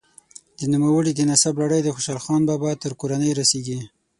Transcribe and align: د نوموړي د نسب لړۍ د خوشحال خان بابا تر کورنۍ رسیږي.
د 0.59 0.61
نوموړي 0.73 1.11
د 1.15 1.21
نسب 1.29 1.53
لړۍ 1.63 1.81
د 1.83 1.89
خوشحال 1.95 2.19
خان 2.25 2.41
بابا 2.49 2.71
تر 2.83 2.91
کورنۍ 3.01 3.31
رسیږي. 3.39 3.79